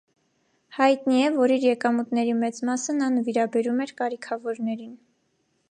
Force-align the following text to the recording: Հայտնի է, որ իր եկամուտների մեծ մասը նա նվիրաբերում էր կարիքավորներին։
Հայտնի 0.77 1.19
է, 1.25 1.27
որ 1.35 1.53
իր 1.57 1.65
եկամուտների 1.67 2.33
մեծ 2.45 2.59
մասը 2.71 2.97
նա 3.03 3.11
նվիրաբերում 3.19 3.87
էր 3.87 3.95
կարիքավորներին։ 4.03 4.97